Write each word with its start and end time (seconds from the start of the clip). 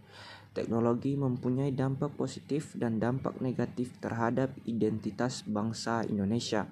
Teknologi 0.54 1.18
mempunyai 1.18 1.74
dampak 1.74 2.14
positif 2.14 2.78
dan 2.78 3.02
dampak 3.02 3.42
negatif 3.42 3.98
terhadap 3.98 4.54
identitas 4.70 5.42
bangsa 5.50 6.06
Indonesia. 6.06 6.70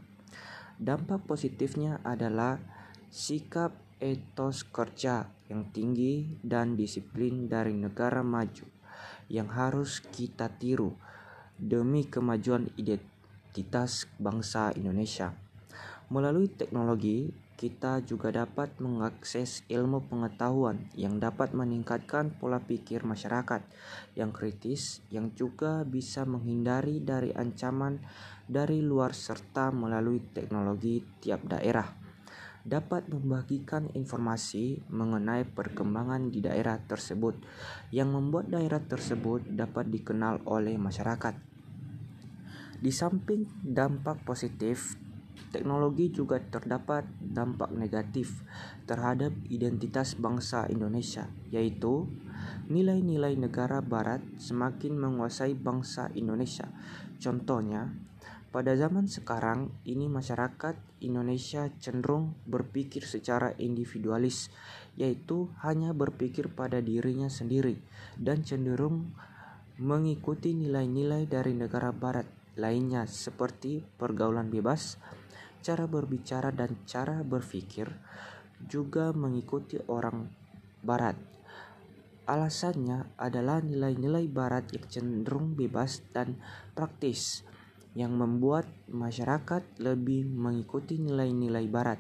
Dampak 0.78 1.26
positifnya 1.26 1.98
adalah 2.06 2.62
sikap 3.10 3.74
etos 4.02 4.66
kerja 4.66 5.30
yang 5.50 5.70
tinggi 5.70 6.42
dan 6.42 6.78
disiplin 6.78 7.50
dari 7.50 7.74
negara 7.74 8.26
maju 8.26 8.66
yang 9.30 9.50
harus 9.50 10.02
kita 10.14 10.50
tiru 10.50 10.94
demi 11.58 12.10
kemajuan 12.10 12.70
identitas 12.78 14.10
bangsa 14.18 14.74
Indonesia. 14.74 15.34
Melalui 16.12 16.52
teknologi, 16.52 17.32
kita 17.62 18.02
juga 18.02 18.34
dapat 18.34 18.74
mengakses 18.82 19.62
ilmu 19.70 20.10
pengetahuan 20.10 20.90
yang 20.98 21.22
dapat 21.22 21.54
meningkatkan 21.54 22.34
pola 22.34 22.58
pikir 22.58 23.06
masyarakat 23.06 23.62
yang 24.18 24.34
kritis, 24.34 25.06
yang 25.14 25.30
juga 25.38 25.86
bisa 25.86 26.26
menghindari 26.26 26.98
dari 26.98 27.30
ancaman 27.38 28.02
dari 28.50 28.82
luar 28.82 29.14
serta 29.14 29.70
melalui 29.70 30.26
teknologi 30.34 31.06
tiap 31.22 31.46
daerah 31.46 31.86
dapat 32.62 33.10
membagikan 33.10 33.90
informasi 33.98 34.86
mengenai 34.94 35.46
perkembangan 35.50 36.30
di 36.30 36.46
daerah 36.46 36.78
tersebut 36.78 37.34
yang 37.90 38.14
membuat 38.14 38.54
daerah 38.54 38.78
tersebut 38.78 39.42
dapat 39.50 39.90
dikenal 39.90 40.46
oleh 40.46 40.78
masyarakat. 40.78 41.34
Di 42.82 42.94
samping 42.94 43.50
dampak 43.66 44.22
positif, 44.26 44.94
Teknologi 45.50 46.14
juga 46.14 46.38
terdapat 46.38 47.10
dampak 47.18 47.74
negatif 47.74 48.46
terhadap 48.86 49.34
identitas 49.50 50.14
bangsa 50.14 50.70
Indonesia, 50.70 51.26
yaitu 51.50 52.06
nilai-nilai 52.70 53.34
negara 53.34 53.82
barat 53.82 54.22
semakin 54.38 54.96
menguasai 54.96 55.58
bangsa 55.58 56.14
Indonesia. 56.14 56.70
Contohnya, 57.18 57.90
pada 58.52 58.76
zaman 58.76 59.08
sekarang 59.08 59.72
ini 59.88 60.12
masyarakat 60.12 60.76
Indonesia 61.00 61.72
cenderung 61.80 62.36
berpikir 62.44 63.08
secara 63.08 63.56
individualis, 63.56 64.52
yaitu 65.00 65.48
hanya 65.64 65.96
berpikir 65.96 66.52
pada 66.52 66.84
dirinya 66.84 67.32
sendiri 67.32 67.80
dan 68.20 68.44
cenderung 68.44 69.16
mengikuti 69.80 70.52
nilai-nilai 70.52 71.26
dari 71.32 71.56
negara 71.56 71.96
barat 71.96 72.28
lainnya 72.60 73.08
seperti 73.08 73.82
pergaulan 73.96 74.52
bebas, 74.52 75.00
cara 75.62 75.86
berbicara 75.86 76.50
dan 76.50 76.74
cara 76.90 77.22
berpikir 77.22 77.88
juga 78.66 79.14
mengikuti 79.14 79.78
orang 79.90 80.30
barat. 80.82 81.18
Alasannya 82.26 83.18
adalah 83.18 83.62
nilai-nilai 83.62 84.30
barat 84.30 84.70
yang 84.74 84.86
cenderung 84.90 85.58
bebas 85.58 86.06
dan 86.14 86.38
praktis 86.78 87.46
yang 87.98 88.16
membuat 88.16 88.70
masyarakat 88.88 89.82
lebih 89.82 90.30
mengikuti 90.30 91.02
nilai-nilai 91.02 91.66
barat. 91.68 92.00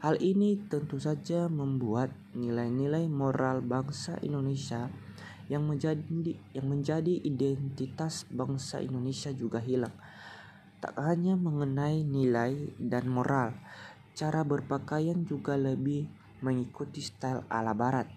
Hal 0.00 0.16
ini 0.16 0.56
tentu 0.72 0.96
saja 0.96 1.46
membuat 1.52 2.08
nilai-nilai 2.32 3.04
moral 3.06 3.60
bangsa 3.60 4.16
Indonesia 4.24 4.88
yang 5.52 5.68
menjadi 5.68 6.00
yang 6.56 6.66
menjadi 6.70 7.20
identitas 7.20 8.24
bangsa 8.32 8.80
Indonesia 8.80 9.28
juga 9.34 9.60
hilang 9.60 9.92
tak 10.80 10.96
hanya 10.96 11.36
mengenai 11.36 12.02
nilai 12.02 12.72
dan 12.80 13.08
moral, 13.08 13.52
cara 14.16 14.44
berpakaian 14.44 15.28
juga 15.28 15.60
lebih 15.60 16.08
mengikuti 16.40 17.04
style 17.04 17.44
ala 17.52 17.76
barat 17.76 18.08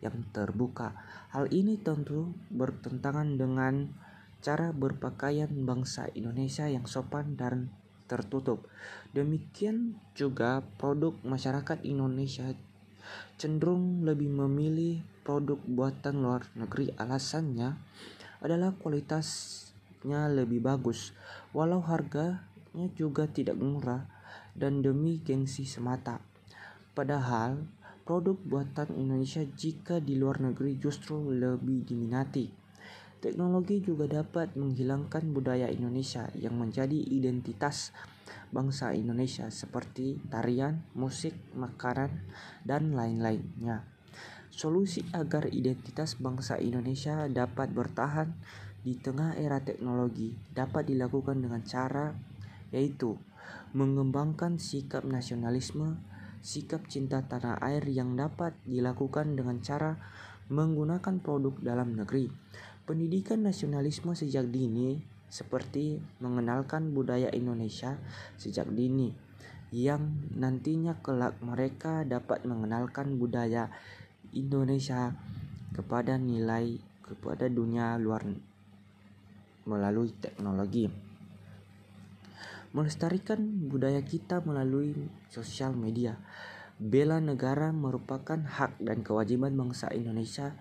yang 0.00 0.24
terbuka. 0.32 0.96
Hal 1.32 1.52
ini 1.52 1.76
tentu 1.76 2.32
bertentangan 2.48 3.36
dengan 3.36 3.92
cara 4.40 4.72
berpakaian 4.72 5.52
bangsa 5.64 6.08
Indonesia 6.16 6.68
yang 6.68 6.88
sopan 6.88 7.36
dan 7.36 7.68
tertutup. 8.06 8.64
Demikian 9.12 9.98
juga 10.14 10.62
produk 10.78 11.16
masyarakat 11.26 11.82
Indonesia 11.84 12.46
cenderung 13.38 14.02
lebih 14.02 14.30
memilih 14.30 15.02
produk 15.26 15.58
buatan 15.66 16.22
luar 16.22 16.46
negeri. 16.54 16.94
Alasannya 16.94 17.74
adalah 18.42 18.74
kualitas 18.78 19.65
lebih 20.06 20.62
bagus, 20.62 21.10
walau 21.50 21.82
harganya 21.82 22.86
juga 22.94 23.26
tidak 23.26 23.58
murah 23.58 24.06
dan 24.54 24.80
demi 24.80 25.18
gengsi 25.18 25.66
semata. 25.66 26.22
Padahal, 26.94 27.66
produk 28.06 28.38
buatan 28.38 28.94
Indonesia 28.94 29.42
jika 29.42 29.98
di 29.98 30.14
luar 30.14 30.38
negeri 30.38 30.78
justru 30.78 31.34
lebih 31.34 31.82
diminati. 31.82 32.46
Teknologi 33.18 33.82
juga 33.82 34.06
dapat 34.06 34.54
menghilangkan 34.54 35.34
budaya 35.34 35.66
Indonesia 35.66 36.30
yang 36.38 36.54
menjadi 36.54 36.94
identitas 36.94 37.90
bangsa 38.54 38.94
Indonesia 38.94 39.50
seperti 39.50 40.22
tarian, 40.30 40.86
musik, 40.94 41.34
makanan, 41.58 42.14
dan 42.62 42.94
lain-lainnya. 42.94 43.82
Solusi 44.54 45.04
agar 45.12 45.50
identitas 45.52 46.16
bangsa 46.16 46.56
Indonesia 46.56 47.28
dapat 47.28 47.74
bertahan 47.74 48.32
di 48.86 48.94
tengah 48.94 49.34
era 49.34 49.58
teknologi 49.58 50.30
dapat 50.54 50.86
dilakukan 50.86 51.42
dengan 51.42 51.58
cara 51.66 52.14
yaitu 52.70 53.18
mengembangkan 53.74 54.62
sikap 54.62 55.02
nasionalisme, 55.02 55.98
sikap 56.38 56.86
cinta 56.86 57.26
tanah 57.26 57.58
air 57.66 57.82
yang 57.90 58.14
dapat 58.14 58.54
dilakukan 58.62 59.34
dengan 59.34 59.58
cara 59.58 59.98
menggunakan 60.46 61.18
produk 61.18 61.58
dalam 61.58 61.98
negeri. 61.98 62.30
Pendidikan 62.86 63.42
nasionalisme 63.42 64.14
sejak 64.14 64.46
dini 64.46 65.02
seperti 65.26 65.98
mengenalkan 66.22 66.94
budaya 66.94 67.26
Indonesia 67.34 67.98
sejak 68.38 68.70
dini 68.70 69.10
yang 69.74 70.30
nantinya 70.38 71.02
kelak 71.02 71.34
mereka 71.42 72.06
dapat 72.06 72.46
mengenalkan 72.46 73.18
budaya 73.18 73.66
Indonesia 74.30 75.10
kepada 75.74 76.14
nilai 76.14 76.78
kepada 77.02 77.50
dunia 77.50 77.98
luar 77.98 78.22
melalui 79.66 80.14
teknologi. 80.14 80.86
Melestarikan 82.72 83.68
budaya 83.68 84.00
kita 84.00 84.40
melalui 84.46 84.94
sosial 85.28 85.74
media. 85.74 86.16
Bela 86.76 87.18
negara 87.18 87.72
merupakan 87.72 88.36
hak 88.36 88.78
dan 88.84 89.00
kewajiban 89.00 89.56
bangsa 89.56 89.90
Indonesia 89.90 90.54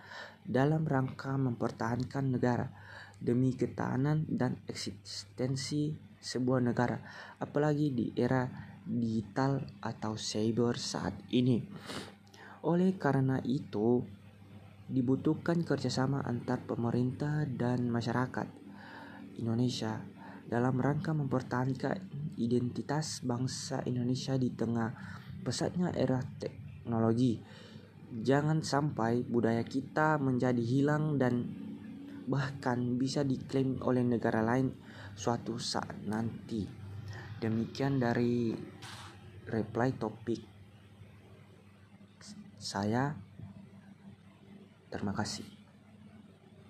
dalam 0.48 0.88
rangka 0.88 1.36
mempertahankan 1.36 2.26
negara 2.34 2.72
demi 3.20 3.52
ketahanan 3.52 4.24
dan 4.28 4.60
eksistensi 4.66 5.92
sebuah 6.22 6.64
negara, 6.64 6.98
apalagi 7.38 7.92
di 7.92 8.06
era 8.16 8.48
digital 8.86 9.62
atau 9.82 10.16
cyber 10.16 10.78
saat 10.80 11.14
ini. 11.36 11.62
Oleh 12.66 12.98
karena 12.98 13.38
itu, 13.44 14.02
dibutuhkan 14.86 15.62
kerjasama 15.66 16.22
antar 16.24 16.62
pemerintah 16.66 17.46
dan 17.50 17.90
masyarakat 17.90 18.65
Indonesia 19.40 20.00
dalam 20.46 20.78
rangka 20.78 21.12
mempertahankan 21.12 21.98
identitas 22.38 23.26
bangsa 23.26 23.82
Indonesia 23.90 24.38
di 24.38 24.54
tengah 24.54 24.94
pesatnya 25.42 25.90
era 25.94 26.22
teknologi. 26.38 27.42
Jangan 28.16 28.62
sampai 28.62 29.26
budaya 29.26 29.66
kita 29.66 30.22
menjadi 30.22 30.62
hilang 30.62 31.18
dan 31.18 31.50
bahkan 32.26 32.98
bisa 32.98 33.22
diklaim 33.22 33.82
oleh 33.82 34.02
negara 34.06 34.42
lain 34.42 34.74
suatu 35.18 35.58
saat 35.58 36.06
nanti. 36.06 36.66
Demikian 37.42 38.02
dari 38.02 38.56
reply 39.50 39.90
topik 39.98 40.42
saya. 42.58 43.14
Terima 44.90 45.12
kasih. 45.12 45.65